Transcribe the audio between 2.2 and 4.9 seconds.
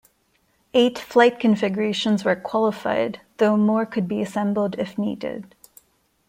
were qualified, though more could be assembled